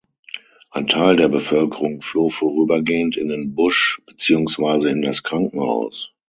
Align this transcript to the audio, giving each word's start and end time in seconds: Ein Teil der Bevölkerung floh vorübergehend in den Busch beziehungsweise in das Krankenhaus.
Ein 0.71 0.87
Teil 0.87 1.15
der 1.15 1.27
Bevölkerung 1.27 2.01
floh 2.01 2.29
vorübergehend 2.29 3.17
in 3.17 3.27
den 3.27 3.53
Busch 3.53 4.01
beziehungsweise 4.07 4.89
in 4.89 5.03
das 5.03 5.21
Krankenhaus. 5.21 6.11